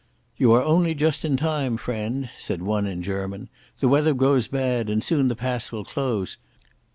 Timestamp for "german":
3.03-3.49